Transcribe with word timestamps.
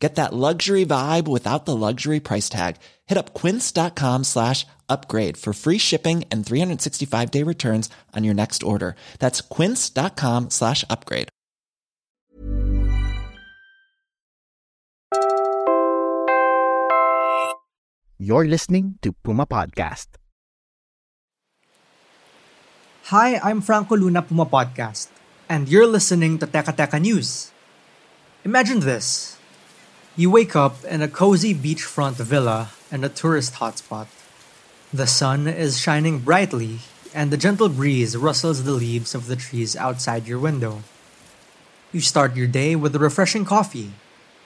Get 0.00 0.14
that 0.16 0.32
luxury 0.32 0.86
vibe 0.86 1.28
without 1.28 1.66
the 1.66 1.76
luxury 1.76 2.20
price 2.20 2.48
tag. 2.48 2.76
Hit 3.06 3.18
up 3.18 3.34
quince.com 3.34 4.24
slash 4.24 4.66
upgrade 4.88 5.36
for 5.36 5.52
free 5.52 5.76
shipping 5.76 6.24
and 6.32 6.44
365 6.44 7.30
day 7.30 7.44
returns 7.44 7.90
on 8.16 8.24
your 8.24 8.34
next 8.34 8.62
order. 8.62 8.96
That's 9.20 9.42
quince.com 9.42 10.48
slash 10.50 10.84
upgrade. 10.88 11.28
You're 18.18 18.44
listening 18.44 18.98
to 19.00 19.12
Puma 19.12 19.46
Podcast. 19.46 20.08
Hi, 23.04 23.40
I'm 23.40 23.60
Franco 23.60 23.96
Luna 23.96 24.20
Puma 24.22 24.44
Podcast, 24.44 25.08
and 25.48 25.68
you're 25.68 25.86
listening 25.88 26.38
to 26.38 26.46
Teka 26.46 26.76
Teka 26.76 27.00
News. 27.00 27.50
Imagine 28.44 28.80
this. 28.80 29.39
You 30.20 30.28
wake 30.28 30.54
up 30.54 30.84
in 30.84 31.00
a 31.00 31.08
cozy 31.08 31.54
beachfront 31.54 32.16
villa 32.20 32.72
in 32.92 33.04
a 33.04 33.08
tourist 33.08 33.54
hotspot. 33.54 34.06
The 34.92 35.06
sun 35.06 35.48
is 35.48 35.80
shining 35.80 36.18
brightly, 36.18 36.80
and 37.14 37.32
the 37.32 37.40
gentle 37.40 37.70
breeze 37.70 38.14
rustles 38.14 38.64
the 38.64 38.76
leaves 38.76 39.14
of 39.14 39.28
the 39.28 39.36
trees 39.36 39.74
outside 39.76 40.28
your 40.28 40.38
window. 40.38 40.82
You 41.90 42.02
start 42.02 42.36
your 42.36 42.48
day 42.48 42.76
with 42.76 42.94
a 42.94 42.98
refreshing 42.98 43.46
coffee. 43.46 43.92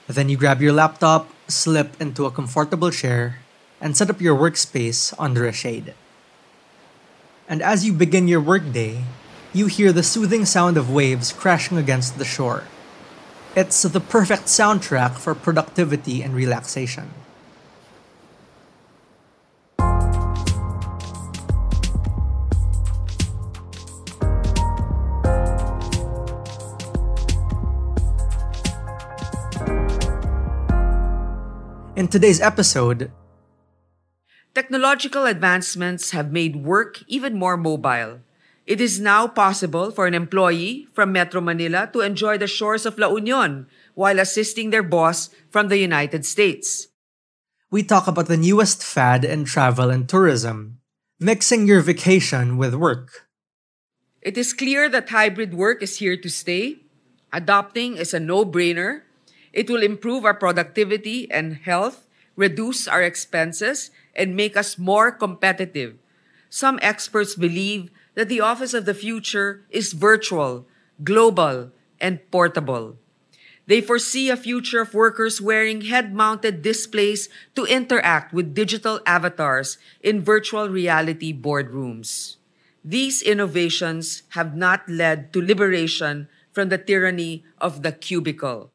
Then 0.07 0.29
you 0.29 0.37
grab 0.37 0.61
your 0.61 0.71
laptop, 0.71 1.27
slip 1.49 1.99
into 1.99 2.23
a 2.23 2.31
comfortable 2.31 2.89
chair, 2.89 3.43
and 3.81 3.97
set 3.97 4.09
up 4.09 4.21
your 4.21 4.39
workspace 4.39 5.13
under 5.19 5.45
a 5.45 5.51
shade. 5.51 5.93
And 7.49 7.61
as 7.61 7.83
you 7.83 7.91
begin 7.91 8.29
your 8.29 8.39
workday, 8.39 9.03
you 9.51 9.67
hear 9.67 9.91
the 9.91 10.07
soothing 10.07 10.45
sound 10.45 10.77
of 10.77 10.89
waves 10.89 11.33
crashing 11.33 11.77
against 11.77 12.17
the 12.17 12.23
shore. 12.23 12.63
It's 13.55 13.83
the 13.83 14.01
perfect 14.01 14.47
soundtrack 14.51 15.15
for 15.15 15.33
productivity 15.33 16.21
and 16.21 16.35
relaxation. 16.35 17.09
In 31.95 32.09
today's 32.09 32.41
episode, 32.41 33.09
Technological 34.55 35.25
advancements 35.25 36.11
have 36.11 36.31
made 36.31 36.55
work 36.55 37.03
even 37.07 37.35
more 37.35 37.57
mobile. 37.57 38.19
It 38.65 38.81
is 38.81 38.99
now 38.99 39.27
possible 39.27 39.91
for 39.91 40.07
an 40.07 40.17
employee 40.17 40.87
from 40.93 41.13
Metro 41.13 41.39
Manila 41.39 41.89
to 41.93 42.01
enjoy 42.01 42.37
the 42.37 42.49
shores 42.49 42.85
of 42.85 42.97
La 42.97 43.13
Union 43.13 43.67
while 43.93 44.17
assisting 44.19 44.71
their 44.71 44.83
boss 44.83 45.29
from 45.49 45.69
the 45.69 45.77
United 45.77 46.25
States. 46.25 46.89
we 47.71 47.83
talk 47.83 48.07
about 48.07 48.31
the 48.31 48.39
newest 48.39 48.79
fad 48.81 49.25
in 49.25 49.43
travel 49.43 49.91
and 49.91 50.07
tourism 50.07 50.79
mixing 51.19 51.67
your 51.67 51.81
vacation 51.81 52.55
with 52.55 52.73
work. 52.75 53.27
It 54.21 54.37
is 54.37 54.53
clear 54.53 54.87
that 54.89 55.09
hybrid 55.09 55.53
work 55.53 55.83
is 55.83 55.99
here 55.99 56.15
to 56.15 56.29
stay. 56.29 56.87
Adopting 57.33 57.97
is 57.97 58.13
a 58.13 58.19
no 58.19 58.45
brainer. 58.45 59.03
It 59.51 59.69
will 59.69 59.83
improve 59.83 60.23
our 60.23 60.33
productivity 60.33 61.29
and 61.31 61.59
health, 61.67 62.07
reduce 62.35 62.87
our 62.87 63.03
expenses, 63.03 63.91
and 64.15 64.35
make 64.35 64.55
us 64.55 64.77
more 64.79 65.11
competitive. 65.11 65.99
Some 66.49 66.79
experts 66.81 67.35
believe 67.35 67.91
that 68.15 68.29
the 68.29 68.41
office 68.41 68.73
of 68.73 68.85
the 68.85 68.93
future 68.93 69.65
is 69.69 69.93
virtual, 69.93 70.67
global, 71.03 71.71
and 72.01 72.19
portable. 72.31 72.97
They 73.67 73.81
foresee 73.81 74.29
a 74.29 74.37
future 74.37 74.81
of 74.81 74.93
workers 74.93 75.41
wearing 75.41 75.89
head 75.89 76.13
mounted 76.13 76.61
displays 76.61 77.29
to 77.55 77.65
interact 77.65 78.33
with 78.33 78.53
digital 78.53 79.01
avatars 79.05 79.77
in 80.01 80.21
virtual 80.21 80.69
reality 80.69 81.33
boardrooms. 81.33 82.37
These 82.85 83.23
innovations 83.23 84.21
have 84.37 84.55
not 84.55 84.87
led 84.87 85.33
to 85.33 85.41
liberation 85.41 86.29
from 86.53 86.69
the 86.69 86.77
tyranny 86.77 87.43
of 87.57 87.81
the 87.81 87.91
cubicle. 87.91 88.71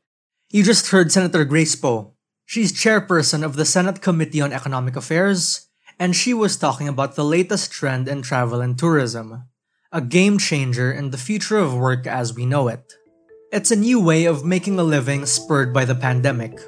You 0.50 0.64
just 0.64 0.90
heard 0.90 1.12
Senator 1.12 1.44
Grace 1.44 1.76
Poe. 1.76 2.12
She's 2.44 2.74
chairperson 2.74 3.44
of 3.44 3.54
the 3.54 3.64
Senate 3.64 4.02
Committee 4.02 4.40
on 4.40 4.52
Economic 4.52 4.96
Affairs, 4.96 5.69
and 6.00 6.16
she 6.16 6.32
was 6.32 6.56
talking 6.56 6.88
about 6.88 7.14
the 7.14 7.24
latest 7.24 7.70
trend 7.70 8.08
in 8.08 8.22
travel 8.22 8.60
and 8.60 8.78
tourism 8.78 9.44
a 9.92 10.00
game 10.00 10.38
changer 10.38 10.92
in 10.92 11.10
the 11.10 11.18
future 11.18 11.58
of 11.58 11.76
work 11.76 12.06
as 12.06 12.32
we 12.32 12.46
know 12.46 12.68
it. 12.68 12.94
It's 13.52 13.72
a 13.72 13.76
new 13.76 14.00
way 14.00 14.24
of 14.24 14.44
making 14.44 14.78
a 14.78 14.84
living 14.84 15.26
spurred 15.26 15.74
by 15.74 15.84
the 15.84 15.96
pandemic. 15.96 16.60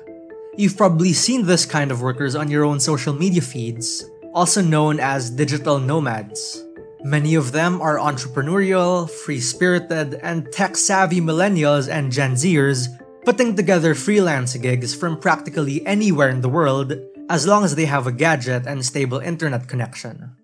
You've 0.56 0.76
probably 0.76 1.12
seen 1.12 1.47
this 1.47 1.65
kind 1.65 1.93
of 1.93 2.03
workers 2.03 2.34
on 2.34 2.50
your 2.50 2.65
own 2.65 2.81
social 2.81 3.15
media 3.15 3.41
feeds, 3.41 4.04
also 4.34 4.60
known 4.60 4.98
as 4.98 5.31
digital 5.31 5.78
nomads. 5.78 6.64
Many 7.04 7.37
of 7.37 7.53
them 7.53 7.81
are 7.81 7.97
entrepreneurial, 7.97 9.09
free 9.09 9.41
spirited, 9.41 10.14
and 10.14 10.50
tech 10.50 10.76
savvy 10.76 11.20
millennials 11.20 11.88
and 11.88 12.10
Gen 12.10 12.32
Zers 12.32 12.88
putting 13.25 13.54
together 13.54 13.94
freelance 13.94 14.56
gigs 14.56 14.97
from 14.97 15.16
practically 15.16 15.87
anywhere 15.87 16.28
in 16.28 16.41
the 16.41 16.49
world 16.49 16.93
as 17.28 17.46
long 17.46 17.64
as 17.64 17.74
they 17.74 17.86
have 17.86 18.06
a 18.06 18.12
gadget 18.12 18.66
and 18.66 18.84
stable 18.84 19.18
internet 19.18 19.68
connection. 19.68 20.36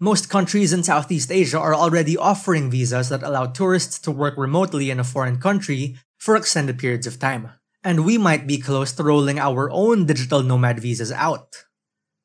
Most 0.00 0.28
countries 0.28 0.72
in 0.72 0.82
Southeast 0.82 1.30
Asia 1.30 1.58
are 1.58 1.74
already 1.74 2.16
offering 2.16 2.70
visas 2.70 3.08
that 3.08 3.22
allow 3.22 3.46
tourists 3.46 3.98
to 4.00 4.10
work 4.10 4.34
remotely 4.36 4.90
in 4.90 5.00
a 5.00 5.04
foreign 5.04 5.38
country 5.38 5.96
for 6.18 6.36
extended 6.36 6.78
periods 6.78 7.06
of 7.06 7.18
time. 7.18 7.50
And 7.84 8.04
we 8.04 8.18
might 8.18 8.46
be 8.46 8.58
close 8.58 8.92
to 8.92 9.02
rolling 9.04 9.38
our 9.38 9.70
own 9.70 10.06
digital 10.06 10.42
nomad 10.42 10.80
visas 10.80 11.12
out. 11.12 11.64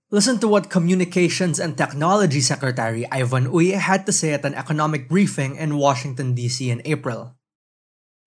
Listen 0.10 0.40
to 0.40 0.48
what 0.48 0.72
Communications 0.72 1.60
and 1.60 1.78
Technology 1.78 2.42
Secretary 2.42 3.06
Ivan 3.12 3.46
Uy 3.46 3.78
had 3.78 4.08
to 4.08 4.12
say 4.12 4.34
at 4.34 4.44
an 4.44 4.56
economic 4.56 5.08
briefing 5.08 5.56
in 5.56 5.78
Washington, 5.78 6.34
D.C. 6.34 6.72
in 6.72 6.82
April. 6.84 7.38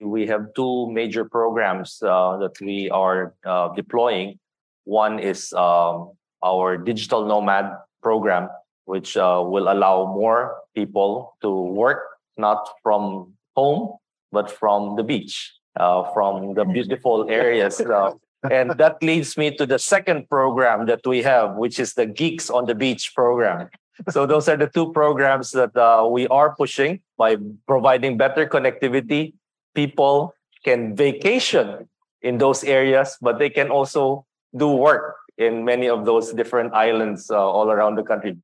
We 0.01 0.29
have 0.29 0.55
two 0.55 0.91
major 0.93 1.25
programs 1.25 1.99
uh, 2.01 2.37
that 2.39 2.61
we 2.61 2.89
are 2.91 3.35
uh, 3.45 3.75
deploying. 3.75 4.39
One 4.85 5.19
is 5.19 5.53
um, 5.53 6.13
our 6.43 6.77
digital 6.77 7.27
nomad 7.27 7.73
program, 8.03 8.49
which 8.85 9.17
uh, 9.17 9.43
will 9.45 9.71
allow 9.71 10.07
more 10.07 10.59
people 10.75 11.37
to 11.43 11.51
work 11.51 12.03
not 12.37 12.69
from 12.83 13.35
home, 13.57 13.97
but 14.33 14.51
from 14.51 14.97
the 14.97 15.03
beach, 15.05 15.53
uh, 15.79 16.11
from 16.13 16.55
the 16.55 16.65
beautiful 16.65 17.29
areas. 17.31 17.81
uh, 17.81 18.13
and 18.51 18.73
that 18.73 19.03
leads 19.03 19.37
me 19.37 19.55
to 19.57 19.67
the 19.67 19.79
second 19.79 20.29
program 20.29 20.87
that 20.87 21.07
we 21.07 21.23
have, 21.23 21.55
which 21.55 21.79
is 21.79 21.95
the 21.95 22.07
Geeks 22.07 22.51
on 22.51 22.67
the 22.67 22.75
Beach 22.75 23.13
program. 23.15 23.69
So 24.11 24.27
those 24.27 24.49
are 24.49 24.57
the 24.57 24.67
two 24.67 24.91
programs 24.93 25.53
that 25.53 25.77
uh, 25.77 26.09
we 26.09 26.27
are 26.29 26.57
pushing 26.57 27.01
by 27.19 27.37
providing 27.69 28.17
better 28.17 28.47
connectivity. 28.47 29.35
People 29.75 30.35
can 30.65 30.97
vacation 30.97 31.89
in 32.23 32.39
those 32.39 32.65
areas, 32.65 33.17
but 33.21 33.39
they 33.39 33.51
can 33.51 33.71
also 33.71 34.27
do 34.57 34.69
work 34.69 35.17
in 35.39 35.65
many 35.65 35.89
of 35.89 36.05
those 36.05 36.33
different 36.33 36.73
islands 36.75 37.31
uh, 37.31 37.37
all 37.37 37.71
around 37.71 37.97
the 37.97 38.03
country. 38.03 38.37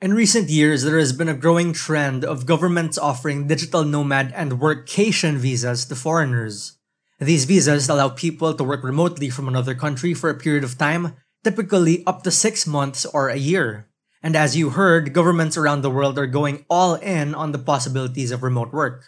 In 0.00 0.14
recent 0.14 0.50
years, 0.50 0.82
there 0.82 0.98
has 0.98 1.12
been 1.12 1.28
a 1.28 1.34
growing 1.34 1.72
trend 1.72 2.24
of 2.24 2.44
governments 2.44 2.98
offering 2.98 3.46
digital 3.46 3.84
nomad 3.84 4.32
and 4.34 4.58
workcation 4.58 5.36
visas 5.36 5.84
to 5.86 5.94
foreigners. 5.94 6.78
These 7.20 7.44
visas 7.44 7.88
allow 7.88 8.08
people 8.08 8.52
to 8.52 8.64
work 8.64 8.82
remotely 8.82 9.30
from 9.30 9.46
another 9.46 9.76
country 9.76 10.12
for 10.12 10.28
a 10.28 10.34
period 10.34 10.64
of 10.64 10.76
time, 10.76 11.14
typically 11.44 12.02
up 12.04 12.24
to 12.24 12.32
six 12.32 12.66
months 12.66 13.06
or 13.06 13.28
a 13.28 13.36
year. 13.36 13.86
And 14.24 14.34
as 14.34 14.56
you 14.56 14.70
heard, 14.70 15.12
governments 15.12 15.56
around 15.56 15.82
the 15.82 15.90
world 15.90 16.18
are 16.18 16.26
going 16.26 16.64
all 16.68 16.94
in 16.94 17.34
on 17.34 17.52
the 17.52 17.58
possibilities 17.58 18.32
of 18.32 18.42
remote 18.42 18.72
work. 18.72 19.04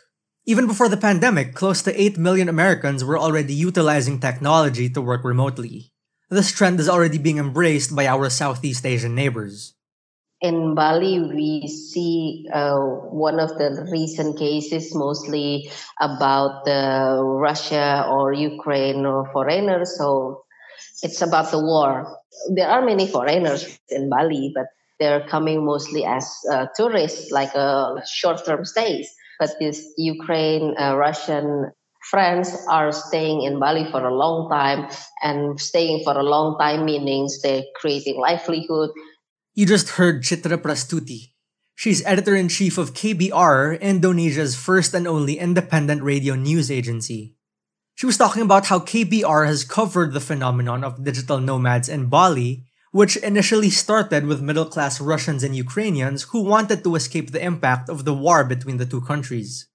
Even 0.47 0.67
before 0.67 0.89
the 0.89 0.97
pandemic, 0.97 1.55
close 1.55 1.83
to 1.83 2.01
8 2.01 2.19
million 2.19 2.49
Americans 2.49 3.03
were 3.03 3.19
already 3.19 3.55
utilizing 3.55 4.21
technology 4.21 4.91
to 4.91 5.01
work 5.01 5.25
remotely. 5.25 5.94
This 6.35 6.51
trend 6.51 6.81
is 6.81 6.89
already 6.89 7.19
being 7.19 7.39
embraced 7.39 7.95
by 7.95 8.09
our 8.11 8.29
Southeast 8.29 8.85
Asian 8.85 9.15
neighbors. 9.15 9.75
in 10.43 10.75
Bali, 10.75 11.23
we 11.23 11.69
see 11.69 12.51
uh, 12.53 12.75
one 13.15 13.39
of 13.39 13.55
the 13.57 13.87
recent 13.95 14.37
cases 14.37 14.93
mostly 14.95 15.71
about 16.01 16.67
the 16.67 17.23
Russia 17.23 18.05
or 18.11 18.35
Ukraine 18.35 19.07
or 19.07 19.31
foreigners. 19.31 19.97
So 19.97 20.43
it's 21.07 21.23
about 21.23 21.55
the 21.55 21.63
war. 21.63 22.19
There 22.51 22.69
are 22.69 22.83
many 22.83 23.07
foreigners 23.07 23.79
in 23.89 24.11
Bali, 24.11 24.51
but 24.59 24.67
they're 24.99 25.25
coming 25.31 25.65
mostly 25.65 26.05
as 26.05 26.27
uh, 26.51 26.67
tourists, 26.75 27.31
like 27.31 27.55
uh, 27.55 28.03
short-term 28.05 28.67
stays. 28.67 29.07
but 29.39 29.51
this 29.59 29.87
Ukraine, 29.97 30.75
uh, 30.79 30.97
Russian 30.97 31.71
friends 32.11 32.55
are 32.69 32.93
staying 32.93 33.43
in 33.43 33.59
Bali 33.59 33.91
for 33.91 34.06
a 34.06 34.15
long 34.15 34.51
time, 34.51 34.89
and 35.23 35.61
staying 35.61 36.05
for 36.05 36.17
a 36.17 36.23
long 36.23 36.59
time 36.59 36.85
means 36.85 37.41
they're 37.41 37.65
creating 37.77 38.21
livelihood. 38.21 38.91
You 39.55 39.67
just 39.67 39.91
heard 39.91 40.23
Citra 40.23 40.59
Prastuti. 40.59 41.33
She's 41.75 42.05
editor 42.06 42.37
in 42.37 42.49
chief 42.49 42.79
of 42.79 42.95
KBR, 42.95 43.81
Indonesia's 43.81 44.55
first 44.55 44.95
and 44.95 45.09
only 45.09 45.39
independent 45.39 46.03
radio 46.03 46.35
news 46.35 46.71
agency. 46.71 47.35
She 47.97 48.06
was 48.06 48.17
talking 48.17 48.43
about 48.43 48.67
how 48.67 48.81
KBR 48.81 49.47
has 49.47 49.65
covered 49.65 50.12
the 50.12 50.21
phenomenon 50.21 50.83
of 50.85 51.05
digital 51.05 51.39
nomads 51.39 51.89
in 51.89 52.06
Bali, 52.06 52.67
which 52.91 53.17
initially 53.17 53.71
started 53.71 54.27
with 54.27 54.43
middle 54.43 54.67
class 54.67 55.01
Russians 55.01 55.43
and 55.43 55.55
Ukrainians 55.55 56.31
who 56.31 56.43
wanted 56.43 56.85
to 56.85 56.95
escape 56.95 57.31
the 57.31 57.43
impact 57.43 57.89
of 57.89 58.05
the 58.05 58.15
war 58.15 58.45
between 58.45 58.79
the 58.79 58.87
two 58.87 59.01
countries. 59.01 59.67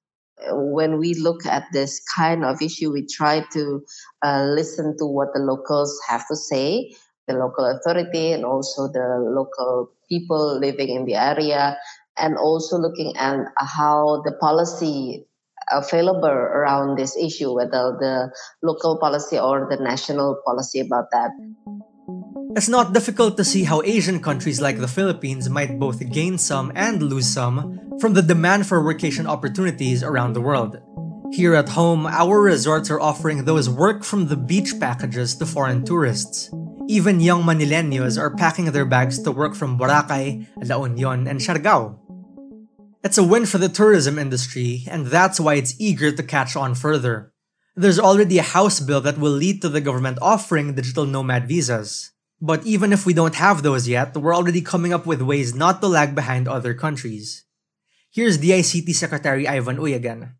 When 0.51 0.99
we 0.99 1.13
look 1.15 1.45
at 1.45 1.65
this 1.73 2.01
kind 2.15 2.45
of 2.45 2.61
issue, 2.61 2.91
we 2.91 3.05
try 3.05 3.45
to 3.53 3.83
uh, 4.23 4.43
listen 4.45 4.95
to 4.97 5.05
what 5.05 5.29
the 5.33 5.41
locals 5.41 5.99
have 6.07 6.25
to 6.27 6.35
say, 6.35 6.95
the 7.27 7.33
local 7.33 7.65
authority, 7.65 8.31
and 8.31 8.45
also 8.45 8.87
the 8.87 9.19
local 9.19 9.91
people 10.07 10.59
living 10.59 10.89
in 10.89 11.05
the 11.05 11.15
area, 11.15 11.77
and 12.17 12.37
also 12.37 12.77
looking 12.77 13.15
at 13.17 13.39
how 13.57 14.21
the 14.25 14.31
policy 14.39 15.25
available 15.71 16.27
around 16.27 16.97
this 16.97 17.15
issue, 17.17 17.53
whether 17.53 17.95
the 17.99 18.31
local 18.63 18.97
policy 18.99 19.37
or 19.37 19.67
the 19.69 19.77
national 19.77 20.41
policy 20.45 20.79
about 20.79 21.05
that. 21.11 21.31
It's 22.55 22.67
not 22.67 22.93
difficult 22.93 23.37
to 23.37 23.45
see 23.45 23.63
how 23.63 23.83
Asian 23.83 24.19
countries 24.19 24.59
like 24.59 24.79
the 24.79 24.87
Philippines 24.87 25.47
might 25.51 25.77
both 25.77 26.01
gain 26.09 26.39
some 26.39 26.71
and 26.73 26.97
lose 27.03 27.27
some 27.27 27.77
from 28.01 28.15
the 28.15 28.23
demand 28.23 28.65
for 28.65 28.81
workation 28.81 29.27
opportunities 29.27 30.01
around 30.01 30.33
the 30.33 30.41
world. 30.41 30.81
Here 31.31 31.53
at 31.53 31.69
home, 31.69 32.07
our 32.07 32.41
resorts 32.41 32.89
are 32.89 32.99
offering 32.99 33.45
those 33.45 33.69
work 33.69 34.03
from 34.03 34.27
the 34.27 34.35
beach 34.35 34.73
packages 34.79 35.35
to 35.35 35.45
foreign 35.45 35.85
tourists. 35.85 36.49
Even 36.87 37.19
young 37.19 37.43
Manileños 37.43 38.17
are 38.17 38.35
packing 38.35 38.65
their 38.71 38.85
bags 38.85 39.21
to 39.21 39.31
work 39.31 39.53
from 39.53 39.77
Boracay, 39.77 40.47
La 40.65 40.83
Union, 40.83 41.27
and 41.27 41.39
Siargao. 41.39 41.99
It's 43.03 43.19
a 43.19 43.23
win 43.23 43.45
for 43.45 43.59
the 43.59 43.69
tourism 43.69 44.17
industry, 44.17 44.85
and 44.89 45.05
that's 45.05 45.39
why 45.39 45.53
it's 45.53 45.77
eager 45.77 46.11
to 46.11 46.23
catch 46.23 46.55
on 46.55 46.73
further. 46.73 47.31
There's 47.75 47.99
already 47.99 48.39
a 48.39 48.53
House 48.57 48.79
bill 48.79 49.01
that 49.01 49.19
will 49.19 49.37
lead 49.37 49.61
to 49.61 49.69
the 49.69 49.81
government 49.81 50.17
offering 50.19 50.73
digital 50.73 51.05
nomad 51.05 51.47
visas. 51.47 52.11
But 52.41 52.65
even 52.65 52.93
if 52.93 53.05
we 53.05 53.13
don't 53.13 53.35
have 53.35 53.63
those 53.63 53.87
yet, 53.87 54.15
we're 54.15 54.35
already 54.35 54.61
coming 54.61 54.93
up 54.93 55.05
with 55.05 55.21
ways 55.21 55.53
not 55.53 55.81
to 55.81 55.87
lag 55.87 56.15
behind 56.15 56.47
other 56.47 56.73
countries. 56.73 57.43
Here's 58.11 58.37
DICT 58.37 58.95
Secretary 58.95 59.47
Ivan 59.47 59.77
Uy 59.77 59.95
again. 59.95 60.35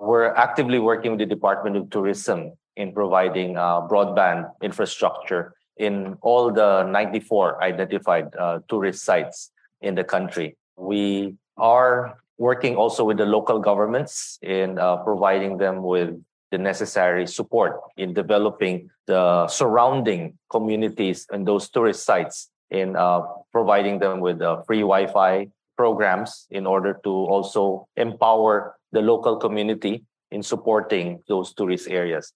We're 0.00 0.32
actively 0.34 0.78
working 0.78 1.12
with 1.12 1.20
the 1.20 1.26
Department 1.26 1.76
of 1.76 1.90
Tourism 1.90 2.52
in 2.76 2.92
providing 2.92 3.56
uh, 3.56 3.86
broadband 3.86 4.50
infrastructure 4.62 5.54
in 5.76 6.16
all 6.22 6.50
the 6.50 6.84
94 6.84 7.62
identified 7.62 8.34
uh, 8.36 8.60
tourist 8.68 9.04
sites 9.04 9.50
in 9.80 9.94
the 9.94 10.04
country. 10.04 10.56
We 10.76 11.36
are 11.56 12.16
working 12.38 12.74
also 12.74 13.04
with 13.04 13.18
the 13.18 13.26
local 13.26 13.60
governments 13.60 14.38
in 14.42 14.78
uh, 14.78 14.96
providing 14.98 15.58
them 15.58 15.82
with 15.82 16.16
the 16.54 16.62
necessary 16.62 17.26
support 17.26 17.82
in 17.96 18.14
developing 18.14 18.88
the 19.10 19.48
surrounding 19.48 20.38
communities 20.54 21.26
and 21.32 21.42
those 21.42 21.68
tourist 21.68 22.06
sites 22.06 22.48
in 22.70 22.94
uh, 22.94 23.26
providing 23.50 23.98
them 23.98 24.20
with 24.22 24.38
uh, 24.40 24.62
free 24.62 24.86
Wi-Fi 24.86 25.50
programs 25.76 26.46
in 26.54 26.64
order 26.64 26.94
to 27.02 27.10
also 27.10 27.88
empower 27.96 28.78
the 28.92 29.02
local 29.02 29.34
community 29.34 30.06
in 30.30 30.46
supporting 30.46 31.18
those 31.26 31.52
tourist 31.52 31.90
areas. 31.90 32.32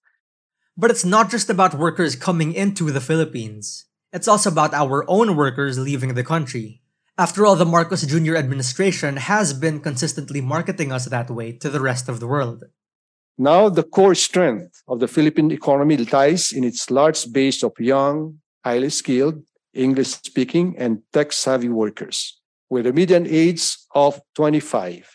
But 0.75 0.91
it's 0.91 1.07
not 1.07 1.31
just 1.31 1.49
about 1.49 1.79
workers 1.79 2.19
coming 2.19 2.51
into 2.51 2.91
the 2.91 2.99
Philippines. 2.99 3.87
It's 4.11 4.27
also 4.27 4.51
about 4.51 4.73
our 4.73 5.07
own 5.07 5.37
workers 5.37 5.79
leaving 5.79 6.13
the 6.13 6.27
country. 6.27 6.81
After 7.17 7.45
all, 7.45 7.55
the 7.55 7.63
Marcos 7.63 8.03
Jr. 8.03 8.35
administration 8.35 9.15
has 9.15 9.53
been 9.53 9.79
consistently 9.79 10.41
marketing 10.41 10.91
us 10.91 11.05
that 11.05 11.29
way 11.29 11.53
to 11.63 11.69
the 11.69 11.79
rest 11.79 12.09
of 12.09 12.19
the 12.19 12.27
world. 12.27 12.67
Now, 13.41 13.69
the 13.69 13.83
core 13.83 14.15
strength 14.15 14.83
of 14.85 14.99
the 14.99 15.07
Philippine 15.07 15.49
economy 15.51 15.95
lies 15.95 16.51
in 16.51 16.65
its 16.65 16.91
large 16.91 17.31
base 17.31 17.63
of 17.63 17.71
young, 17.79 18.41
highly 18.65 18.89
skilled, 18.89 19.41
English 19.73 20.09
speaking, 20.09 20.75
and 20.77 20.99
tech 21.13 21.31
savvy 21.31 21.69
workers. 21.69 22.37
With 22.69 22.85
a 22.85 22.91
median 22.91 23.25
age 23.25 23.77
of 23.95 24.19
25, 24.35 25.07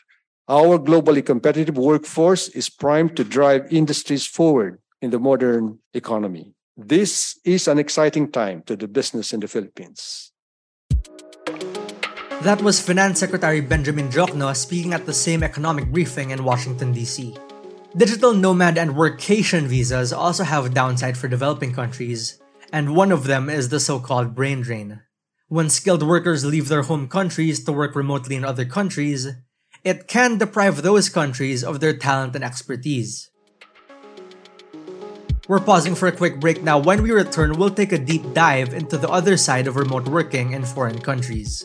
our 0.49 0.79
globally 0.79 1.21
competitive 1.21 1.77
workforce 1.77 2.49
is 2.49 2.71
primed 2.71 3.15
to 3.17 3.25
drive 3.25 3.71
industries 3.71 4.27
forward 4.27 4.81
in 5.03 5.11
the 5.11 5.21
modern 5.21 5.81
economy. 5.93 6.55
This 6.79 7.39
is 7.45 7.69
an 7.69 7.79
exciting 7.79 8.33
time 8.33 8.63
to 8.65 8.75
do 8.75 8.87
business 8.87 9.35
in 9.35 9.41
the 9.41 9.49
Philippines. 9.49 10.33
That 12.41 12.63
was 12.63 12.81
Finance 12.81 13.21
Secretary 13.21 13.61
Benjamin 13.61 14.09
Diokno 14.09 14.57
speaking 14.57 14.95
at 14.95 15.05
the 15.05 15.13
same 15.13 15.43
economic 15.43 15.93
briefing 15.93 16.31
in 16.31 16.43
Washington, 16.43 16.93
D.C. 16.95 17.37
Digital 17.97 18.35
nomad 18.35 18.77
and 18.77 18.97
workation 18.97 19.67
visas 19.67 20.13
also 20.13 20.43
have 20.43 20.67
a 20.67 20.69
downside 20.69 21.17
for 21.17 21.29
developing 21.29 21.73
countries, 21.73 22.43
and 22.73 22.97
one 22.97 23.13
of 23.13 23.23
them 23.31 23.49
is 23.49 23.69
the 23.69 23.79
so 23.79 24.01
called 24.01 24.35
brain 24.35 24.63
drain. 24.63 25.03
When 25.47 25.71
skilled 25.71 26.03
workers 26.03 26.45
leave 26.45 26.67
their 26.67 26.83
home 26.83 27.07
countries 27.07 27.63
to 27.63 27.73
work 27.73 27.95
remotely 27.95 28.35
in 28.35 28.45
other 28.45 28.65
countries, 28.65 29.29
it 29.85 30.09
can 30.09 30.39
deprive 30.39 30.83
those 30.83 31.09
countries 31.09 31.63
of 31.63 31.79
their 31.79 31.97
talent 31.97 32.35
and 32.35 32.43
expertise. 32.43 33.31
We're 35.47 35.61
pausing 35.61 35.95
for 35.95 36.09
a 36.09 36.17
quick 36.17 36.41
break 36.41 36.65
now. 36.65 36.79
When 36.81 37.01
we 37.01 37.13
return, 37.13 37.53
we'll 37.53 37.71
take 37.71 37.93
a 37.93 37.99
deep 37.99 38.35
dive 38.35 38.75
into 38.75 38.99
the 38.99 39.09
other 39.09 39.37
side 39.37 39.69
of 39.69 39.77
remote 39.77 40.09
working 40.09 40.51
in 40.51 40.65
foreign 40.65 40.99
countries. 40.99 41.65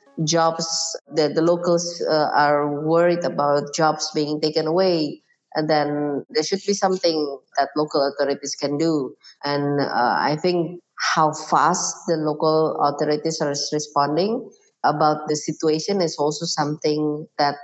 jobs 0.25 0.67
that 1.15 1.35
the 1.35 1.41
locals 1.41 2.01
uh, 2.09 2.29
are 2.35 2.81
worried 2.85 3.23
about 3.23 3.73
jobs 3.73 4.11
being 4.13 4.41
taken 4.41 4.67
away 4.67 5.21
and 5.53 5.69
then 5.69 6.23
there 6.29 6.43
should 6.43 6.61
be 6.65 6.73
something 6.73 7.39
that 7.57 7.69
local 7.75 8.07
authorities 8.07 8.55
can 8.55 8.77
do. 8.77 9.15
And 9.43 9.81
uh, 9.81 10.15
i 10.19 10.37
think 10.41 10.81
how 11.15 11.33
fast 11.33 11.95
the 12.07 12.15
local 12.15 12.77
authorities 12.79 13.41
are 13.41 13.53
responding 13.73 14.49
about 14.85 15.27
the 15.27 15.35
situation 15.35 16.01
is 16.01 16.15
also 16.17 16.45
something 16.45 17.27
that 17.37 17.55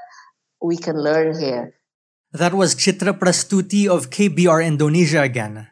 we 0.62 0.78
can 0.78 0.98
learn 0.98 1.38
here. 1.40 1.74
That 2.34 2.54
was 2.54 2.76
Citra 2.76 3.18
Prastuti 3.18 3.88
of 3.88 4.10
kbr 4.10 4.66
indonesia 4.66 5.22
again. 5.22 5.70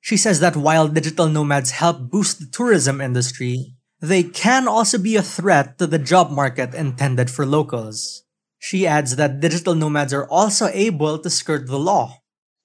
She 0.00 0.16
says 0.16 0.40
that 0.40 0.54
while 0.54 0.86
digital 0.88 1.28
nomads 1.28 1.70
help 1.70 2.10
boost 2.10 2.38
the 2.38 2.46
tourism 2.46 3.00
industry 3.00 3.73
they 4.08 4.22
can 4.22 4.68
also 4.68 4.98
be 4.98 5.16
a 5.16 5.22
threat 5.22 5.78
to 5.78 5.86
the 5.86 5.98
job 5.98 6.30
market 6.30 6.74
intended 6.74 7.30
for 7.30 7.46
locals. 7.46 8.24
She 8.58 8.86
adds 8.86 9.16
that 9.16 9.40
digital 9.40 9.74
nomads 9.74 10.12
are 10.12 10.28
also 10.28 10.68
able 10.72 11.18
to 11.18 11.30
skirt 11.30 11.66
the 11.66 11.78
law. 11.78 12.20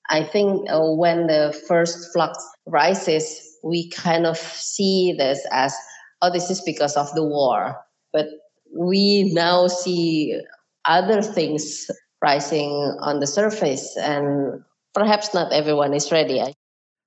I 0.09 0.23
think 0.23 0.69
uh, 0.69 0.79
when 0.95 1.27
the 1.27 1.55
first 1.67 2.11
flux 2.11 2.37
rises, 2.65 3.39
we 3.63 3.89
kind 3.89 4.25
of 4.25 4.37
see 4.37 5.13
this 5.17 5.45
as, 5.51 5.73
oh, 6.21 6.31
this 6.31 6.49
is 6.49 6.61
because 6.61 6.97
of 6.97 7.13
the 7.15 7.23
war. 7.23 7.77
But 8.11 8.27
we 8.75 9.31
now 9.33 9.67
see 9.67 10.39
other 10.85 11.21
things 11.21 11.89
rising 12.21 12.71
on 12.99 13.19
the 13.19 13.27
surface, 13.27 13.95
and 13.97 14.63
perhaps 14.93 15.33
not 15.33 15.53
everyone 15.53 15.93
is 15.93 16.11
ready. 16.11 16.41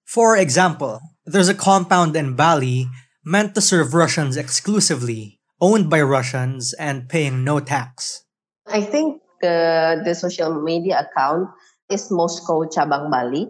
For 0.04 0.36
example, 0.36 1.00
there's 1.26 1.48
a 1.48 1.54
compound 1.54 2.16
in 2.16 2.34
Bali 2.34 2.88
meant 3.24 3.54
to 3.54 3.60
serve 3.60 3.94
Russians 3.94 4.36
exclusively, 4.36 5.40
owned 5.60 5.88
by 5.88 6.02
Russians 6.02 6.74
and 6.74 7.08
paying 7.08 7.44
no 7.44 7.60
tax. 7.60 8.24
I 8.66 8.82
think 8.82 9.22
the, 9.40 10.02
the 10.04 10.14
social 10.14 10.62
media 10.62 11.06
account 11.06 11.48
is 11.90 12.10
Moscow 12.10 12.64
Cabang 12.68 13.10
Bali. 13.10 13.46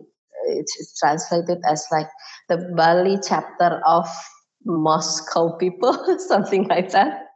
It's 0.49 0.99
translated 0.99 1.59
as 1.69 1.87
like 1.93 2.09
the 2.49 2.73
Bali 2.77 3.19
chapter 3.27 3.81
of 3.87 4.09
Moscow 4.65 5.57
people, 5.57 6.19
something 6.29 6.67
like 6.69 6.91
that. 6.91 7.29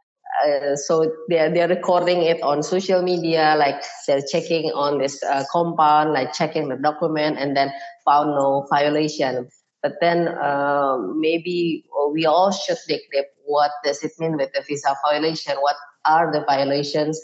Uh, 0.45 0.75
so 0.75 1.09
they're 1.29 1.51
they're 1.51 1.67
recording 1.67 2.21
it 2.21 2.41
on 2.43 2.61
social 2.61 3.01
media, 3.01 3.55
like 3.57 3.81
they're 4.05 4.21
checking 4.29 4.69
on 4.75 4.99
this 4.99 5.23
uh, 5.23 5.43
compound, 5.51 6.13
like 6.13 6.33
checking 6.33 6.67
the 6.67 6.75
document, 6.75 7.37
and 7.39 7.55
then 7.55 7.71
found 8.05 8.31
no 8.31 8.67
violation. 8.69 9.47
But 9.87 10.01
then 10.01 10.27
uh, 10.27 10.97
maybe 11.15 11.85
we 12.11 12.25
all 12.25 12.51
should 12.51 12.75
decrypt 12.89 13.31
what 13.45 13.71
does 13.85 14.03
it 14.03 14.11
mean 14.19 14.35
with 14.35 14.51
the 14.51 14.61
visa 14.67 14.93
violation? 15.07 15.55
What 15.61 15.77
are 16.03 16.29
the 16.29 16.43
violations? 16.43 17.21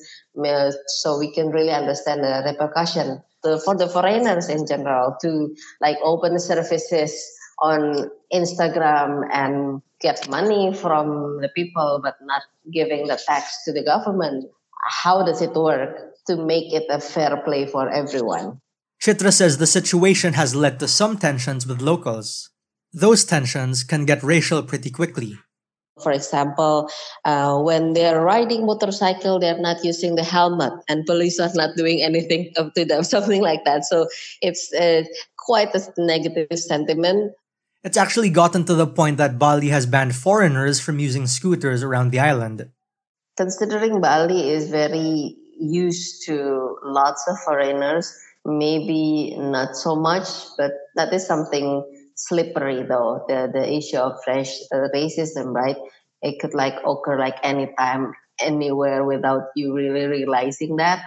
So 0.88 1.20
we 1.20 1.34
can 1.34 1.50
really 1.50 1.72
understand 1.74 2.24
the 2.24 2.42
repercussion 2.46 3.22
the, 3.44 3.60
for 3.60 3.76
the 3.76 3.90
foreigners 3.90 4.48
in 4.48 4.66
general 4.66 5.18
to 5.24 5.54
like 5.82 5.98
open 6.06 6.40
services 6.40 7.12
on 7.60 8.10
Instagram 8.32 9.28
and 9.34 9.82
get 10.00 10.30
money 10.30 10.74
from 10.74 11.42
the 11.42 11.50
people 11.50 12.00
but 12.02 12.16
not 12.22 12.44
giving 12.72 13.08
the 13.08 13.20
tax 13.28 13.66
to 13.66 13.74
the 13.74 13.84
government. 13.84 14.46
How 14.88 15.26
does 15.26 15.42
it 15.42 15.52
work 15.52 16.16
to 16.28 16.38
make 16.38 16.72
it 16.74 16.86
a 16.90 17.02
fair 17.02 17.42
play 17.44 17.66
for 17.66 17.90
everyone? 17.90 18.62
Citra 19.02 19.34
says 19.34 19.58
the 19.58 19.68
situation 19.68 20.32
has 20.32 20.56
led 20.56 20.80
to 20.80 20.88
some 20.88 21.18
tensions 21.18 21.68
with 21.68 21.82
locals. 21.82 22.53
Those 22.94 23.26
tensions 23.26 23.84
can 23.84 24.06
get 24.06 24.22
racial 24.22 24.62
pretty 24.62 24.92
quickly. 24.92 25.40
For 26.02 26.12
example, 26.12 26.90
uh, 27.26 27.60
when 27.62 27.94
they're 27.94 28.22
riding 28.22 28.66
motorcycle, 28.66 29.40
they're 29.40 29.60
not 29.60 29.84
using 29.84 30.16
the 30.16 30.24
helmet, 30.24 30.74
and 30.88 31.06
police 31.06 31.40
are 31.40 31.52
not 31.54 31.76
doing 31.76 32.02
anything 32.02 32.52
up 32.58 32.74
to 32.74 32.86
them, 32.86 33.04
something 33.16 33.42
like 33.42 33.64
that. 33.66 33.86
So 33.86 34.08
it's 34.42 34.74
uh, 34.74 35.04
quite 35.38 35.74
a 35.76 35.82
negative 35.98 36.48
sentiment. 36.58 37.34
It's 37.84 37.98
actually 37.98 38.30
gotten 38.30 38.66
to 38.66 38.76
the 38.76 38.88
point 38.88 39.18
that 39.18 39.38
Bali 39.38 39.68
has 39.70 39.86
banned 39.86 40.16
foreigners 40.16 40.80
from 40.80 41.00
using 41.00 41.28
scooters 41.28 41.84
around 41.84 42.12
the 42.12 42.20
island. 42.20 42.70
Considering 43.38 44.00
Bali 44.02 44.50
is 44.50 44.70
very 44.70 45.36
used 45.60 46.26
to 46.26 46.78
lots 46.84 47.28
of 47.28 47.38
foreigners, 47.46 48.14
maybe 48.46 49.36
not 49.38 49.76
so 49.76 49.96
much, 49.96 50.28
but 50.58 50.72
that 50.96 51.14
is 51.14 51.26
something 51.26 51.84
slippery 52.28 52.84
though 52.84 53.26
the 53.28 53.50
the 53.52 53.64
issue 53.64 53.98
of 53.98 54.20
race, 54.28 54.68
uh, 54.74 54.88
racism 54.94 55.54
right? 55.54 55.78
It 56.22 56.40
could 56.40 56.54
like 56.54 56.76
occur 56.86 57.20
like 57.20 57.36
anytime 57.44 58.14
anywhere 58.40 59.04
without 59.04 59.52
you 59.56 59.74
really 59.76 60.06
realizing 60.06 60.78
that. 60.78 61.04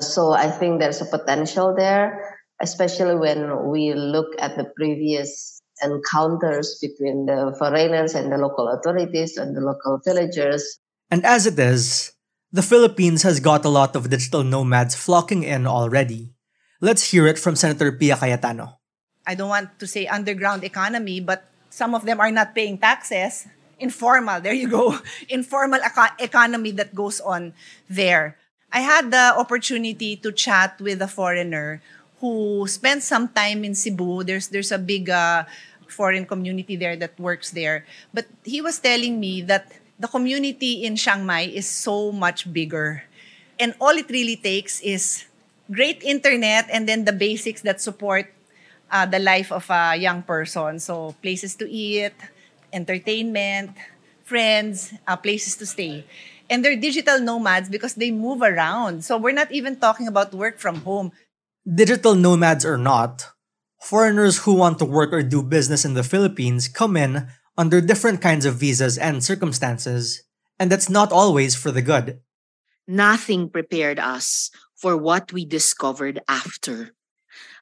So 0.00 0.32
i 0.32 0.48
think 0.48 0.80
there's 0.80 1.02
a 1.02 1.10
potential 1.12 1.76
there 1.76 2.40
especially 2.60 3.16
when 3.16 3.68
we 3.72 3.92
look 3.94 4.28
at 4.38 4.56
the 4.56 4.68
previous 4.76 5.60
encounters 5.82 6.78
between 6.80 7.24
the 7.24 7.56
foreigners 7.58 8.14
and 8.14 8.30
the 8.30 8.36
local 8.36 8.68
authorities 8.68 9.36
and 9.36 9.56
the 9.56 9.60
local 9.60 9.98
villagers. 10.04 10.78
And 11.10 11.24
as 11.24 11.46
it 11.46 11.58
is 11.58 12.12
the 12.52 12.62
philippines 12.62 13.22
has 13.22 13.38
got 13.38 13.64
a 13.64 13.70
lot 13.70 13.94
of 13.94 14.10
digital 14.10 14.42
nomads 14.42 14.94
flocking 14.94 15.42
in 15.42 15.66
already. 15.66 16.34
Let's 16.80 17.10
hear 17.10 17.26
it 17.26 17.38
from 17.38 17.56
senator 17.56 17.92
pia 17.92 18.16
cayetano 18.16 18.79
I 19.26 19.34
don't 19.34 19.48
want 19.48 19.78
to 19.78 19.86
say 19.86 20.06
underground 20.06 20.64
economy, 20.64 21.20
but 21.20 21.44
some 21.70 21.94
of 21.94 22.04
them 22.04 22.20
are 22.20 22.30
not 22.30 22.54
paying 22.54 22.78
taxes. 22.78 23.46
Informal, 23.78 24.40
there 24.40 24.52
you 24.52 24.68
go. 24.68 24.98
Informal 25.28 25.80
eco- 25.80 26.16
economy 26.18 26.72
that 26.72 26.94
goes 26.94 27.20
on 27.20 27.52
there. 27.88 28.36
I 28.72 28.80
had 28.80 29.10
the 29.10 29.34
opportunity 29.36 30.16
to 30.16 30.30
chat 30.32 30.80
with 30.80 31.02
a 31.02 31.08
foreigner 31.08 31.82
who 32.20 32.66
spent 32.68 33.02
some 33.02 33.28
time 33.28 33.64
in 33.64 33.74
Cebu. 33.74 34.22
There's 34.22 34.48
there's 34.48 34.70
a 34.70 34.78
big 34.78 35.10
uh, 35.10 35.44
foreign 35.88 36.24
community 36.24 36.76
there 36.76 36.94
that 36.96 37.18
works 37.18 37.50
there. 37.50 37.84
But 38.14 38.26
he 38.44 38.60
was 38.60 38.78
telling 38.78 39.18
me 39.18 39.42
that 39.50 39.72
the 39.98 40.08
community 40.08 40.84
in 40.84 40.96
Chiang 40.96 41.26
Mai 41.26 41.50
is 41.50 41.68
so 41.68 42.12
much 42.12 42.48
bigger. 42.52 43.04
And 43.58 43.74
all 43.80 43.92
it 43.92 44.08
really 44.08 44.36
takes 44.36 44.80
is 44.80 45.26
great 45.70 46.02
internet 46.02 46.66
and 46.72 46.88
then 46.88 47.04
the 47.04 47.12
basics 47.12 47.60
that 47.62 47.80
support 47.80 48.32
uh, 48.90 49.06
the 49.06 49.18
life 49.18 49.52
of 49.52 49.66
a 49.70 49.96
young 49.96 50.22
person. 50.22 50.78
So 50.78 51.14
places 51.22 51.54
to 51.56 51.70
eat, 51.70 52.14
entertainment, 52.72 53.76
friends, 54.24 54.94
uh, 55.06 55.16
places 55.16 55.56
to 55.56 55.66
stay. 55.66 56.04
And 56.50 56.64
they're 56.64 56.76
digital 56.76 57.20
nomads 57.20 57.68
because 57.68 57.94
they 57.94 58.10
move 58.10 58.42
around. 58.42 59.04
So 59.04 59.16
we're 59.16 59.36
not 59.36 59.52
even 59.52 59.76
talking 59.76 60.08
about 60.08 60.34
work 60.34 60.58
from 60.58 60.82
home. 60.82 61.12
Digital 61.62 62.14
nomads 62.14 62.64
or 62.64 62.76
not, 62.76 63.26
foreigners 63.80 64.38
who 64.38 64.54
want 64.54 64.78
to 64.78 64.84
work 64.84 65.12
or 65.12 65.22
do 65.22 65.42
business 65.42 65.84
in 65.84 65.94
the 65.94 66.02
Philippines 66.02 66.66
come 66.66 66.96
in 66.96 67.28
under 67.56 67.80
different 67.80 68.20
kinds 68.20 68.46
of 68.46 68.56
visas 68.56 68.96
and 68.96 69.22
circumstances, 69.22 70.22
and 70.58 70.72
that's 70.72 70.88
not 70.88 71.12
always 71.12 71.54
for 71.54 71.70
the 71.70 71.82
good. 71.82 72.18
Nothing 72.88 73.50
prepared 73.50 73.98
us 73.98 74.50
for 74.74 74.96
what 74.96 75.32
we 75.32 75.44
discovered 75.44 76.20
after 76.26 76.96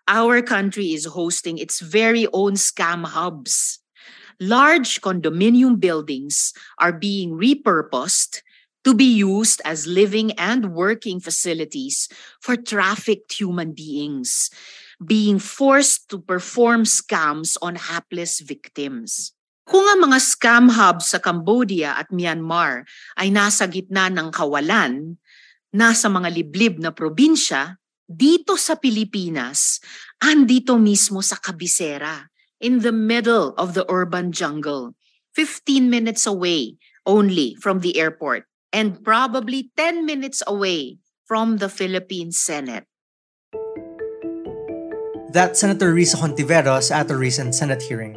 our 0.08 0.40
country 0.40 0.96
is 0.96 1.04
hosting 1.04 1.60
its 1.60 1.78
very 1.78 2.26
own 2.32 2.56
scam 2.56 3.04
hubs. 3.04 3.78
Large 4.40 5.00
condominium 5.04 5.78
buildings 5.78 6.52
are 6.80 6.92
being 6.92 7.36
repurposed 7.36 8.40
to 8.84 8.94
be 8.94 9.20
used 9.20 9.60
as 9.64 9.86
living 9.86 10.32
and 10.40 10.72
working 10.72 11.20
facilities 11.20 12.08
for 12.40 12.56
trafficked 12.56 13.36
human 13.36 13.76
beings, 13.76 14.48
being 15.02 15.38
forced 15.38 16.08
to 16.08 16.18
perform 16.18 16.84
scams 16.84 17.60
on 17.60 17.76
hapless 17.76 18.40
victims. 18.40 19.34
Kung 19.68 19.84
ang 19.84 20.08
mga 20.08 20.18
scam 20.24 20.72
hubs 20.72 21.12
sa 21.12 21.20
Cambodia 21.20 21.92
at 21.98 22.08
Myanmar 22.08 22.88
ay 23.20 23.28
nasa 23.28 23.68
gitna 23.68 24.08
ng 24.08 24.32
kawalan, 24.32 25.20
nasa 25.74 26.08
mga 26.08 26.32
liblib 26.32 26.80
na 26.80 26.88
probinsya, 26.94 27.77
dito 28.08 28.56
sa 28.56 28.80
Pilipinas, 28.80 29.84
andito 30.16 30.80
mismo 30.80 31.20
sa 31.20 31.36
kabisera, 31.36 32.32
in 32.58 32.80
the 32.80 32.90
middle 32.90 33.52
of 33.60 33.76
the 33.76 33.84
urban 33.92 34.32
jungle, 34.32 34.96
15 35.36 35.86
minutes 35.86 36.26
away 36.26 36.74
only 37.04 37.54
from 37.60 37.84
the 37.84 38.00
airport, 38.00 38.48
and 38.72 39.04
probably 39.04 39.70
10 39.76 40.08
minutes 40.08 40.42
away 40.48 40.96
from 41.28 41.60
the 41.60 41.68
Philippine 41.68 42.32
Senate. 42.32 42.88
That's 45.28 45.60
Senator 45.60 45.92
Risa 45.92 46.16
Hontiveros 46.16 46.90
at 46.90 47.12
a 47.12 47.16
recent 47.16 47.54
Senate 47.54 47.84
hearing. 47.84 48.16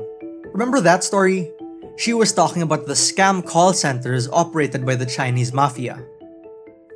Remember 0.55 0.79
that 0.79 1.03
story? 1.03 1.51
She 1.99 2.15
was 2.15 2.31
talking 2.31 2.63
about 2.63 2.87
the 2.87 2.95
scam 2.95 3.45
call 3.45 3.73
centers 3.75 4.31
operated 4.31 4.87
by 4.87 4.95
the 4.95 5.05
Chinese 5.05 5.51
mafia. 5.51 5.99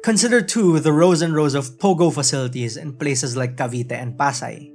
Consider 0.06 0.40
too 0.40 0.78
the 0.80 0.94
rows 0.94 1.24
and 1.24 1.34
rows 1.34 1.56
of 1.56 1.80
POGO 1.80 2.14
facilities 2.14 2.78
in 2.78 2.94
places 2.94 3.36
like 3.36 3.58
Cavite 3.58 3.92
and 3.92 4.14
Pasay. 4.14 4.70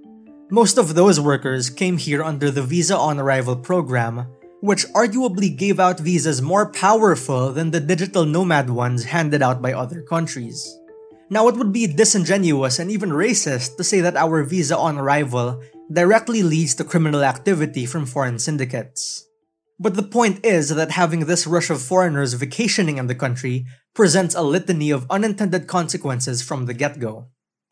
Most 0.51 0.77
of 0.77 0.97
those 0.97 1.21
workers 1.21 1.71
came 1.71 1.99
here 1.99 2.25
under 2.25 2.51
the 2.51 2.67
Visa 2.67 2.99
on 2.99 3.21
Arrival 3.21 3.55
program, 3.55 4.27
which 4.59 4.89
arguably 4.89 5.57
gave 5.57 5.79
out 5.79 6.01
visas 6.01 6.43
more 6.43 6.73
powerful 6.73 7.53
than 7.53 7.71
the 7.71 7.79
digital 7.79 8.27
nomad 8.27 8.69
ones 8.69 9.05
handed 9.05 9.41
out 9.41 9.63
by 9.63 9.73
other 9.73 10.03
countries. 10.03 10.67
Now, 11.31 11.47
it 11.47 11.55
would 11.55 11.73
be 11.73 11.87
disingenuous 11.87 12.81
and 12.81 12.91
even 12.91 13.11
racist 13.11 13.77
to 13.77 13.85
say 13.85 14.01
that 14.01 14.17
our 14.17 14.43
visa 14.43 14.77
on 14.77 14.99
arrival 14.99 15.63
directly 15.93 16.43
leads 16.43 16.75
to 16.75 16.83
criminal 16.83 17.23
activity 17.23 17.87
from 17.87 18.05
foreign 18.05 18.41
syndicates. 18.41 19.30
But 19.81 19.97
the 19.97 20.03
point 20.03 20.45
is 20.45 20.69
that 20.69 20.91
having 20.91 21.25
this 21.25 21.47
rush 21.47 21.71
of 21.71 21.81
foreigners 21.81 22.35
vacationing 22.35 22.99
in 22.99 23.07
the 23.07 23.15
country 23.15 23.65
presents 23.95 24.35
a 24.35 24.43
litany 24.43 24.91
of 24.91 25.07
unintended 25.09 25.67
consequences 25.67 26.43
from 26.43 26.67
the 26.67 26.75
get 26.75 27.01
go. 27.01 27.29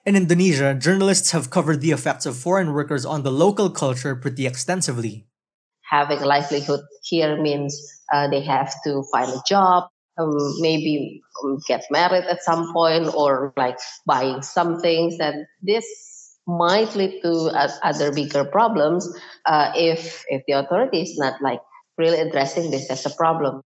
In 0.06 0.16
Indonesia, 0.16 0.72
journalists 0.72 1.32
have 1.32 1.50
covered 1.50 1.82
the 1.82 1.92
effects 1.92 2.24
of 2.24 2.34
foreign 2.34 2.72
workers 2.72 3.04
on 3.04 3.24
the 3.24 3.30
local 3.30 3.68
culture 3.68 4.16
pretty 4.16 4.46
extensively. 4.46 5.28
having 5.88 6.18
a 6.18 6.26
livelihood 6.26 6.80
here 7.02 7.40
means 7.40 7.72
uh, 8.12 8.28
they 8.28 8.42
have 8.44 8.72
to 8.84 9.02
find 9.10 9.30
a 9.32 9.42
job, 9.48 9.88
um, 10.18 10.36
maybe 10.60 11.22
um, 11.44 11.58
get 11.66 11.84
married 11.90 12.24
at 12.24 12.42
some 12.42 12.72
point, 12.72 13.08
or 13.14 13.52
like 13.56 13.78
buying 14.06 14.42
some 14.42 14.80
things. 14.80 15.16
And 15.20 15.46
this 15.62 15.84
might 16.46 16.94
lead 16.94 17.20
to 17.22 17.32
uh, 17.52 17.68
other 17.82 18.12
bigger 18.12 18.44
problems 18.44 19.08
uh, 19.46 19.72
if 19.74 20.24
if 20.28 20.42
the 20.46 20.54
authorities 20.54 21.16
not 21.18 21.40
like 21.40 21.60
really 21.98 22.20
addressing 22.20 22.70
this 22.70 22.90
as 22.90 23.04
a 23.06 23.14
problem. 23.14 23.62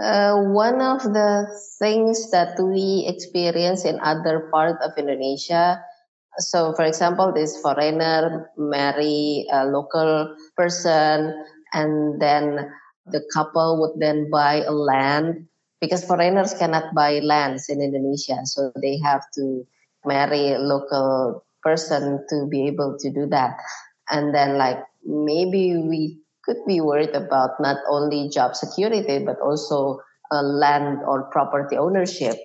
Uh, 0.00 0.34
one 0.50 0.80
of 0.80 1.02
the 1.02 1.46
things 1.78 2.30
that 2.30 2.58
we 2.58 3.04
experience 3.06 3.84
in 3.84 4.00
other 4.00 4.48
part 4.50 4.80
of 4.82 4.92
Indonesia 4.96 5.80
so, 6.38 6.72
for 6.72 6.84
example, 6.84 7.32
this 7.32 7.60
foreigner 7.60 8.50
marry 8.56 9.46
a 9.52 9.66
local 9.66 10.34
person, 10.56 11.44
and 11.72 12.20
then 12.20 12.70
the 13.06 13.22
couple 13.34 13.80
would 13.80 14.00
then 14.00 14.30
buy 14.30 14.62
a 14.64 14.72
land 14.72 15.46
because 15.80 16.04
foreigners 16.04 16.54
cannot 16.54 16.94
buy 16.94 17.18
lands 17.18 17.68
in 17.68 17.82
Indonesia, 17.82 18.46
so 18.46 18.72
they 18.80 18.98
have 19.04 19.24
to 19.34 19.66
marry 20.06 20.52
a 20.52 20.58
local 20.58 21.44
person 21.62 22.24
to 22.30 22.46
be 22.48 22.66
able 22.66 22.96
to 22.98 23.10
do 23.10 23.26
that. 23.26 23.58
And 24.08 24.34
then, 24.34 24.56
like, 24.56 24.78
maybe 25.04 25.76
we 25.76 26.21
could 26.44 26.58
be 26.66 26.80
worried 26.80 27.14
about 27.14 27.50
not 27.60 27.78
only 27.88 28.28
job 28.28 28.54
security, 28.54 29.24
but 29.24 29.38
also 29.40 30.00
uh, 30.30 30.42
land 30.42 30.98
or 31.06 31.30
property 31.30 31.76
ownership. 31.76 32.36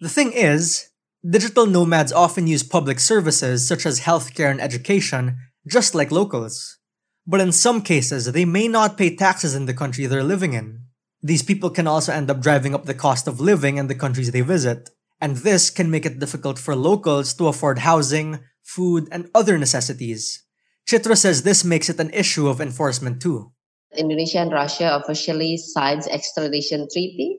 The 0.00 0.08
thing 0.08 0.32
is, 0.32 0.92
Digital 1.24 1.66
nomads 1.66 2.12
often 2.12 2.48
use 2.48 2.64
public 2.64 2.98
services 2.98 3.66
such 3.66 3.86
as 3.86 4.00
healthcare 4.00 4.50
and 4.50 4.60
education, 4.60 5.38
just 5.68 5.94
like 5.94 6.10
locals. 6.10 6.78
But 7.24 7.40
in 7.40 7.52
some 7.52 7.80
cases, 7.80 8.32
they 8.32 8.44
may 8.44 8.66
not 8.66 8.98
pay 8.98 9.14
taxes 9.14 9.54
in 9.54 9.66
the 9.66 9.74
country 9.74 10.06
they're 10.06 10.24
living 10.24 10.52
in. 10.52 10.80
These 11.22 11.44
people 11.44 11.70
can 11.70 11.86
also 11.86 12.12
end 12.12 12.28
up 12.28 12.40
driving 12.40 12.74
up 12.74 12.86
the 12.86 12.94
cost 12.94 13.28
of 13.28 13.38
living 13.38 13.76
in 13.76 13.86
the 13.86 13.94
countries 13.94 14.32
they 14.32 14.40
visit, 14.40 14.90
and 15.20 15.36
this 15.36 15.70
can 15.70 15.92
make 15.92 16.04
it 16.04 16.18
difficult 16.18 16.58
for 16.58 16.74
locals 16.74 17.34
to 17.34 17.46
afford 17.46 17.78
housing, 17.78 18.40
food, 18.64 19.06
and 19.12 19.30
other 19.32 19.56
necessities. 19.58 20.42
Citra 20.88 21.16
says 21.16 21.42
this 21.42 21.64
makes 21.64 21.88
it 21.88 21.98
an 22.00 22.10
issue 22.10 22.48
of 22.48 22.60
enforcement 22.60 23.22
too. 23.22 23.52
Indonesia 23.96 24.38
and 24.38 24.52
Russia 24.52 25.00
officially 25.02 25.56
signed 25.56 26.02
extradition 26.10 26.88
treaty 26.92 27.38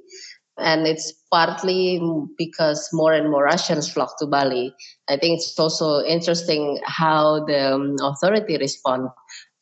and 0.58 0.86
it's 0.86 1.14
partly 1.32 2.00
because 2.38 2.90
more 2.94 3.14
and 3.14 3.30
more 3.30 3.44
Russians 3.44 3.92
flock 3.92 4.20
to 4.20 4.28
Bali. 4.28 4.74
I 5.10 5.18
think 5.18 5.40
it's 5.40 5.58
also 5.58 6.04
interesting 6.04 6.80
how 6.86 7.46
the 7.46 7.74
um, 7.74 7.96
authority 8.02 8.58
respond 8.58 9.10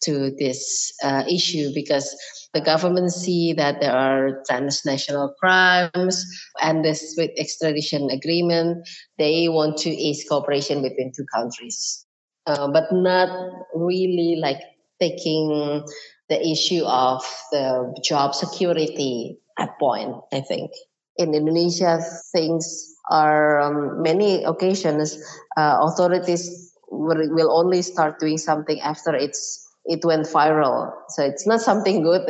to 0.03 0.31
this 0.37 0.91
uh, 1.03 1.23
issue 1.29 1.71
because 1.73 2.13
the 2.53 2.61
government 2.61 3.11
see 3.11 3.53
that 3.53 3.79
there 3.79 3.95
are 3.95 4.43
transnational 4.49 5.33
crimes 5.39 6.25
and 6.61 6.83
this 6.83 7.13
with 7.17 7.29
extradition 7.37 8.09
agreement 8.09 8.87
they 9.17 9.47
want 9.47 9.77
to 9.77 9.89
ease 9.89 10.25
cooperation 10.27 10.81
between 10.81 11.11
two 11.15 11.25
countries 11.33 12.05
uh, 12.47 12.67
but 12.71 12.91
not 12.91 13.29
really 13.73 14.37
like 14.41 14.61
taking 14.99 15.83
the 16.29 16.47
issue 16.47 16.83
of 16.85 17.23
the 17.51 17.93
job 18.03 18.33
security 18.35 19.37
at 19.57 19.77
point, 19.79 20.15
I 20.31 20.41
think. 20.41 20.71
In 21.17 21.35
Indonesia, 21.35 21.99
things 22.31 22.95
are 23.09 23.59
um, 23.59 24.01
many 24.01 24.43
occasions 24.43 25.17
uh, 25.57 25.79
authorities 25.81 26.73
will, 26.89 27.21
will 27.33 27.51
only 27.51 27.81
start 27.81 28.19
doing 28.19 28.37
something 28.37 28.79
after 28.81 29.13
it's 29.13 29.67
it 29.85 30.05
went 30.05 30.27
viral. 30.27 30.91
So 31.09 31.23
it's 31.23 31.47
not 31.47 31.59
something 31.61 32.03
good. 32.03 32.21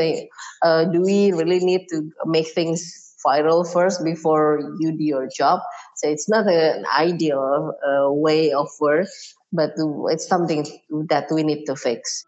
Uh, 0.64 0.86
do 0.86 1.02
we 1.02 1.34
really 1.34 1.60
need 1.60 1.88
to 1.90 2.10
make 2.26 2.48
things 2.48 3.11
viral 3.26 3.66
first 3.66 4.04
before 4.04 4.60
you 4.80 4.92
do 4.92 5.04
your 5.04 5.28
job? 5.28 5.62
So 5.98 6.10
it's 6.10 6.30
not 6.30 6.48
an 6.48 6.86
ideal 6.86 7.74
uh, 7.86 8.12
way 8.12 8.52
of 8.52 8.70
work, 8.80 9.08
but 9.52 9.72
it's 10.10 10.28
something 10.28 10.66
that 11.10 11.28
we 11.32 11.44
need 11.44 11.66
to 11.66 11.76
fix. 11.76 12.26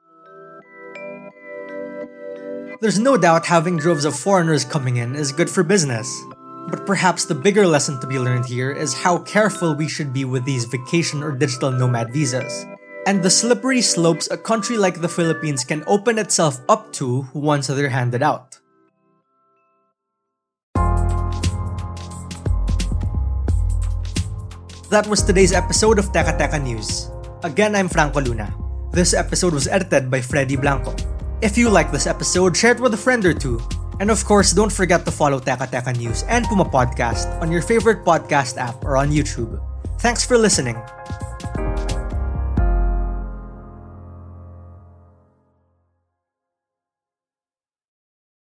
There's 2.81 2.99
no 2.99 3.15
doubt 3.15 3.45
having 3.45 3.77
droves 3.77 4.03
of 4.03 4.13
foreigners 4.13 4.65
coming 4.65 4.97
in 4.97 5.15
is 5.15 5.31
good 5.31 5.49
for 5.49 5.63
business. 5.63 6.11
But 6.69 6.85
perhaps 6.85 7.25
the 7.25 7.35
bigger 7.35 7.67
lesson 7.67 7.99
to 8.01 8.07
be 8.07 8.19
learned 8.19 8.45
here 8.45 8.71
is 8.71 8.93
how 8.93 9.19
careful 9.19 9.75
we 9.75 9.87
should 9.87 10.11
be 10.11 10.25
with 10.25 10.43
these 10.43 10.65
vacation 10.65 11.23
or 11.23 11.31
digital 11.31 11.71
nomad 11.71 12.11
visas, 12.11 12.65
and 13.05 13.21
the 13.21 13.29
slippery 13.29 13.81
slopes 13.81 14.31
a 14.31 14.37
country 14.37 14.77
like 14.77 14.99
the 14.99 15.09
Philippines 15.09 15.63
can 15.63 15.83
open 15.87 16.17
itself 16.17 16.59
up 16.67 16.91
to 16.93 17.27
once 17.33 17.67
they're 17.67 17.89
handed 17.89 18.23
out. 18.23 18.59
That 24.93 25.09
was 25.09 25.25
today's 25.25 25.57
episode 25.57 25.97
of 25.97 26.13
Teka 26.13 26.37
Teka 26.37 26.61
News. 26.61 27.09
Again, 27.41 27.73
I'm 27.73 27.89
Franco 27.89 28.21
Luna. 28.21 28.53
This 28.93 29.17
episode 29.17 29.57
was 29.57 29.65
edited 29.65 30.13
by 30.13 30.21
Freddy 30.21 30.53
Blanco. 30.53 30.93
If 31.41 31.57
you 31.57 31.73
like 31.73 31.89
this 31.89 32.05
episode, 32.05 32.53
share 32.53 32.77
it 32.77 32.79
with 32.79 32.93
a 32.93 33.01
friend 33.01 33.25
or 33.25 33.33
two. 33.33 33.57
And 33.97 34.13
of 34.13 34.21
course, 34.21 34.53
don't 34.53 34.69
forget 34.69 35.01
to 35.05 35.11
follow 35.11 35.41
Teka 35.41 35.73
Teka 35.73 35.97
News 35.97 36.21
and 36.29 36.45
Puma 36.45 36.69
Podcast 36.69 37.25
on 37.41 37.49
your 37.49 37.65
favorite 37.65 38.05
podcast 38.05 38.61
app 38.61 38.85
or 38.85 38.93
on 39.01 39.09
YouTube. 39.09 39.57
Thanks 39.97 40.21
for 40.21 40.37
listening. 40.37 40.77